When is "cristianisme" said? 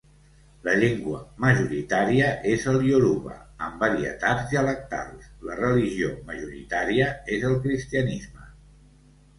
7.69-8.53